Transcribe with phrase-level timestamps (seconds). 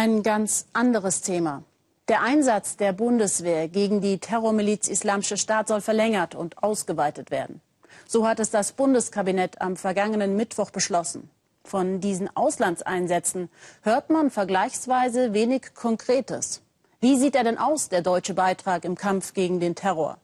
[0.00, 1.64] Ein ganz anderes Thema.
[2.06, 7.60] Der Einsatz der Bundeswehr gegen die Terrormiliz Islamische Staat soll verlängert und ausgeweitet werden.
[8.06, 11.28] So hat es das Bundeskabinett am vergangenen Mittwoch beschlossen.
[11.64, 13.48] Von diesen Auslandseinsätzen
[13.82, 16.62] hört man vergleichsweise wenig Konkretes.
[17.00, 20.18] Wie sieht er denn aus, der deutsche Beitrag im Kampf gegen den Terror?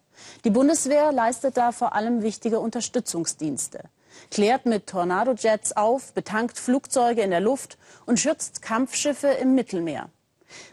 [0.44, 3.80] Die Bundeswehr leistet da vor allem wichtige Unterstützungsdienste,
[4.30, 10.08] klärt mit Tornado-Jets auf, betankt Flugzeuge in der Luft und schützt Kampfschiffe im Mittelmeer.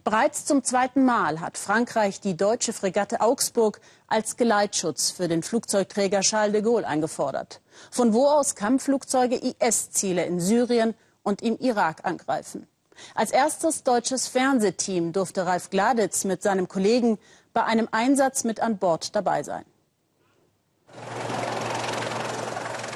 [0.04, 6.22] Bereits zum zweiten Mal hat Frankreich die deutsche Fregatte Augsburg als Geleitschutz für den Flugzeugträger
[6.22, 12.68] Charles de Gaulle eingefordert, von wo aus Kampfflugzeuge IS-Ziele in Syrien und im Irak angreifen.
[13.16, 17.18] Als erstes deutsches Fernsehteam durfte Ralf Gladitz mit seinem Kollegen
[17.54, 19.66] bei einem Einsatz mit an Bord dabei sein.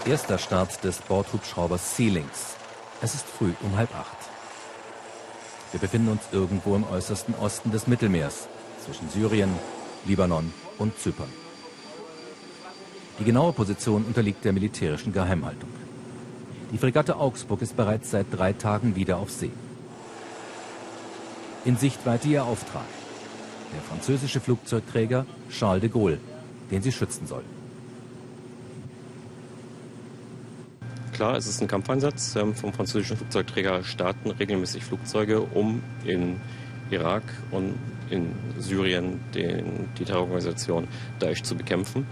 [0.05, 2.55] Erster Start des Bordhubschraubers Sea-Lynx.
[3.01, 4.17] Es ist früh um halb acht.
[5.71, 8.47] Wir befinden uns irgendwo im äußersten Osten des Mittelmeers,
[8.85, 9.49] zwischen Syrien,
[10.05, 11.33] Libanon und Zypern.
[13.19, 15.69] Die genaue Position unterliegt der militärischen Geheimhaltung.
[16.71, 19.51] Die Fregatte Augsburg ist bereits seit drei Tagen wieder auf See.
[21.65, 22.85] In Sichtweite ihr Auftrag,
[23.73, 26.19] der französische Flugzeugträger Charles de Gaulle,
[26.69, 27.43] den sie schützen soll.
[31.15, 32.35] Klar, es ist ein Kampfeinsatz.
[32.35, 36.41] Ähm, vom französischen Flugzeugträger starten regelmäßig Flugzeuge, um in
[36.91, 37.75] Irak und
[38.09, 42.05] in Syrien den, die Terrororganisation Daesh zu bekämpfen.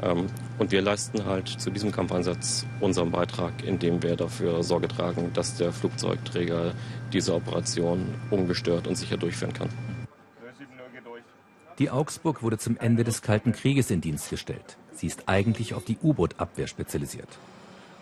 [0.00, 0.26] Ähm,
[0.60, 5.56] und wir leisten halt zu diesem Kampfeinsatz unseren Beitrag, indem wir dafür Sorge tragen, dass
[5.56, 6.72] der Flugzeugträger
[7.12, 9.70] diese Operation ungestört und sicher durchführen kann.
[11.80, 14.76] Die Augsburg wurde zum Ende des Kalten Krieges in Dienst gestellt.
[14.92, 17.28] Sie ist eigentlich auf die U-Boot-Abwehr spezialisiert.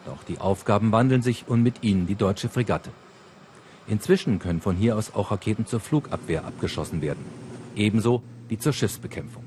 [0.06, 2.90] Doch die Aufgaben wandeln sich und mit ihnen die deutsche Fregatte.
[3.86, 7.24] Inzwischen können von hier aus auch Raketen zur Flugabwehr abgeschossen werden.
[7.76, 9.44] Ebenso wie zur Schiffsbekämpfung.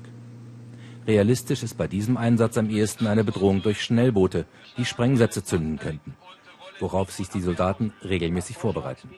[1.06, 4.44] Realistisch ist bei diesem Einsatz am ehesten eine Bedrohung durch Schnellboote,
[4.76, 6.14] die Sprengsätze zünden könnten,
[6.80, 9.08] worauf sich die Soldaten regelmäßig vorbereiten.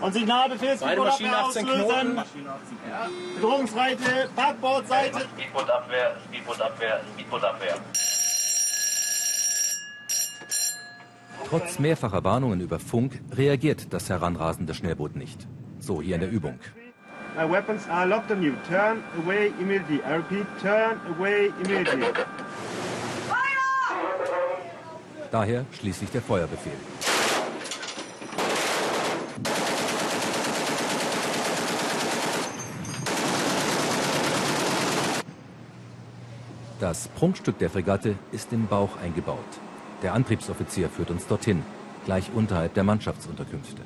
[0.00, 2.16] Und Signalbefehlsgebot 18 auslösen.
[2.16, 3.08] Ja.
[3.36, 5.20] Bedrohungsbreite, Backbordseite.
[5.34, 7.74] Speedbootabwehr, Speedbootabwehr, Speedbootabwehr.
[11.46, 15.46] Trotz mehrfacher Warnungen über Funk reagiert das heranrasende Schnellboot nicht.
[15.78, 16.58] So hier in der Übung.
[25.30, 26.72] Daher schließlich der Feuerbefehl.
[36.80, 39.38] Das Prunkstück der Fregatte ist im Bauch eingebaut.
[40.02, 41.62] Der Antriebsoffizier führt uns dorthin,
[42.04, 43.82] gleich unterhalb der Mannschaftsunterkünfte.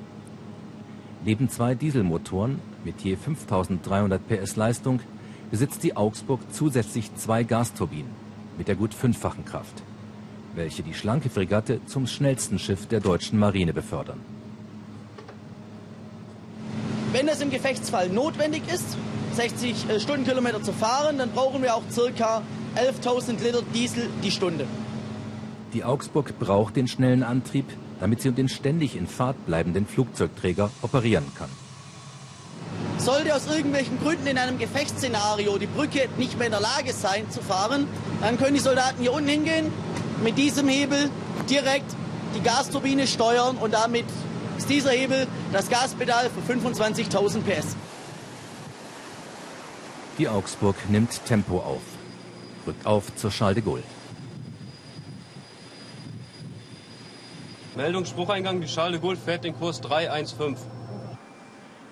[1.25, 5.01] Neben zwei Dieselmotoren mit je 5300 PS Leistung
[5.51, 8.11] besitzt die Augsburg zusätzlich zwei Gasturbinen
[8.59, 9.83] mit der gut fünffachen Kraft,
[10.55, 14.21] welche die schlanke Fregatte zum schnellsten Schiff der deutschen Marine befördern.
[17.13, 18.97] Wenn es im Gefechtsfall notwendig ist,
[19.35, 22.43] 60 äh, Stundenkilometer zu fahren, dann brauchen wir auch ca.
[22.75, 24.67] 11.000 Liter Diesel die Stunde.
[25.73, 27.65] Die Augsburg braucht den schnellen Antrieb,
[27.99, 31.49] damit sie um den ständig in Fahrt bleibenden Flugzeugträger operieren kann.
[32.99, 37.31] Sollte aus irgendwelchen Gründen in einem Gefechtsszenario die Brücke nicht mehr in der Lage sein
[37.31, 37.89] zu fahren,
[38.21, 39.73] dann können die Soldaten hier unten hingehen,
[40.23, 41.11] mit diesem Hebel
[41.49, 41.97] direkt
[42.37, 44.05] die Gasturbine steuern und damit
[44.59, 47.77] ist dieser Hebel das Gaspedal für 25.000 PS.
[50.19, 51.83] Die Augsburg nimmt Tempo auf,
[52.67, 53.83] rückt auf zur Charles de Gaulle.
[57.75, 60.57] Meldung Sprucheingang, die Charles de Gaulle fährt den Kurs 315.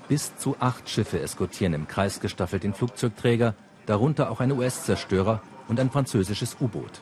[0.09, 3.55] Bis zu acht Schiffe eskortieren im Kreis gestaffelt den Flugzeugträger,
[3.87, 7.01] darunter auch ein US-Zerstörer und ein französisches U-Boot.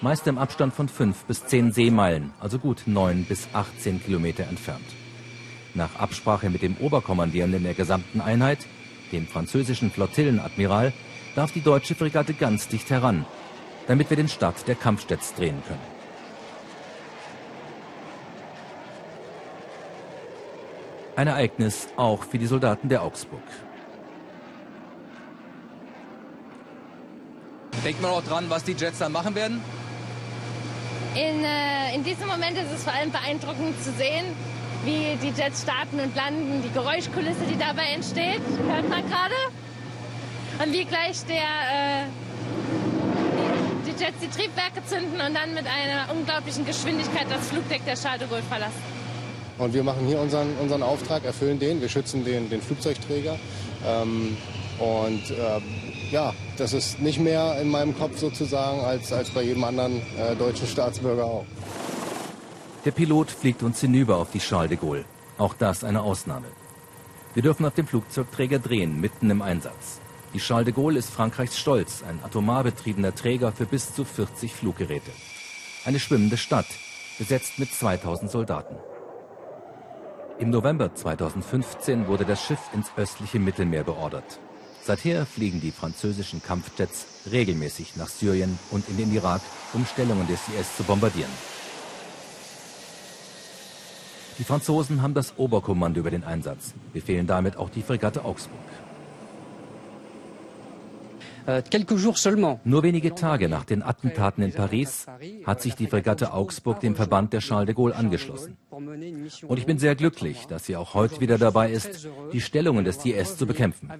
[0.00, 4.84] Meist im Abstand von fünf bis zehn Seemeilen, also gut neun bis 18 Kilometer entfernt.
[5.74, 8.58] Nach Absprache mit dem Oberkommandierenden der gesamten Einheit,
[9.10, 10.92] dem französischen Flottillenadmiral,
[11.34, 13.26] darf die deutsche Fregatte ganz dicht heran,
[13.88, 15.93] damit wir den Start der Kampfjets drehen können.
[21.16, 23.42] Ein Ereignis auch für die Soldaten der Augsburg.
[27.84, 29.62] Denkt man auch dran, was die Jets dann machen werden?
[31.14, 34.24] In, äh, in diesem Moment ist es vor allem beeindruckend zu sehen,
[34.84, 39.34] wie die Jets starten und landen, die Geräuschkulisse, die dabei entsteht, hört man gerade.
[40.64, 42.06] Und wie gleich der, äh,
[43.86, 47.94] die, die Jets die Triebwerke zünden und dann mit einer unglaublichen Geschwindigkeit das Flugdeck der
[47.94, 48.93] Charles de Gaulle verlassen.
[49.58, 53.38] Und wir machen hier unseren, unseren Auftrag, erfüllen den, wir schützen den, den Flugzeugträger.
[53.86, 54.36] Ähm,
[54.78, 55.60] und äh,
[56.10, 60.34] ja, das ist nicht mehr in meinem Kopf sozusagen als, als bei jedem anderen äh,
[60.36, 61.46] deutschen Staatsbürger auch.
[62.84, 65.04] Der Pilot fliegt uns hinüber auf die Charles de Gaulle.
[65.38, 66.46] Auch das eine Ausnahme.
[67.34, 70.00] Wir dürfen auf dem Flugzeugträger drehen, mitten im Einsatz.
[70.34, 74.52] Die Charles de Gaulle ist Frankreichs Stolz, ein atomar betriebener Träger für bis zu 40
[74.52, 75.10] Fluggeräte.
[75.84, 76.66] Eine schwimmende Stadt,
[77.18, 78.76] besetzt mit 2000 Soldaten.
[80.36, 84.40] Im November 2015 wurde das Schiff ins östliche Mittelmeer beordert.
[84.82, 89.42] Seither fliegen die französischen Kampfjets regelmäßig nach Syrien und in den Irak,
[89.74, 91.30] um Stellungen des IS zu bombardieren.
[94.40, 98.58] Die Franzosen haben das Oberkommando über den Einsatz, befehlen damit auch die Fregatte Augsburg.
[101.46, 101.62] Äh,
[102.64, 105.06] Nur wenige Tage nach den Attentaten in Paris
[105.44, 108.56] hat sich die Fregatte Augsburg dem Verband der Charles de Gaulle angeschlossen.
[108.70, 113.04] Und ich bin sehr glücklich, dass sie auch heute wieder dabei ist, die Stellungen des
[113.04, 113.90] IS zu bekämpfen.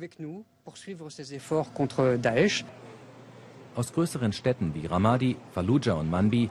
[3.76, 6.48] Aus größeren Städten wie Ramadi, Fallujah und Manbi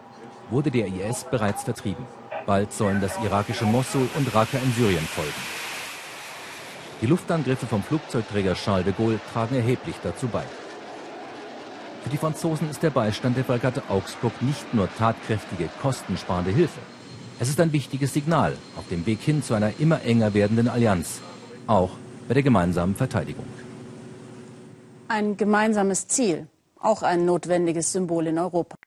[0.51, 2.06] wurde der IS bereits vertrieben.
[2.46, 5.31] Bald sollen das irakische Mosul und Raqqa in Syrien folgen.
[7.01, 10.44] Die Luftangriffe vom Flugzeugträger Charles de Gaulle tragen erheblich dazu bei.
[12.03, 16.81] Für die Franzosen ist der Beistand der Fregatte Augsburg nicht nur tatkräftige, kostensparende Hilfe.
[17.39, 21.21] Es ist ein wichtiges Signal auf dem Weg hin zu einer immer enger werdenden Allianz,
[21.65, 21.91] auch
[22.27, 23.45] bei der gemeinsamen Verteidigung.
[25.07, 26.47] Ein gemeinsames Ziel,
[26.77, 28.77] auch ein notwendiges Symbol in Europa.